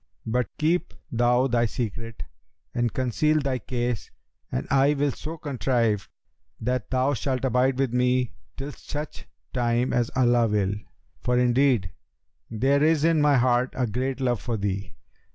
But 0.25 0.47
keep 0.57 0.95
thou 1.11 1.45
thy 1.45 1.67
secret 1.67 2.23
and 2.73 2.91
conceal 2.91 3.39
thy 3.39 3.59
case 3.59 4.09
and 4.51 4.65
I 4.71 4.95
will 4.95 5.11
so 5.11 5.37
contrive 5.37 6.09
that 6.59 6.89
thou 6.89 7.13
shalt 7.13 7.45
abide 7.45 7.77
with 7.77 7.93
me 7.93 8.33
till 8.57 8.71
such 8.71 9.27
time 9.53 9.93
as 9.93 10.09
Allah 10.15 10.47
will;[FN#289] 10.47 10.85
for, 11.21 11.37
indeed, 11.37 11.91
there 12.49 12.81
is 12.83 13.03
in 13.03 13.21
my 13.21 13.37
heart 13.37 13.69
a 13.77 13.85
great 13.85 14.19
love 14.19 14.41
for 14.41 14.57
thee. 14.57 14.95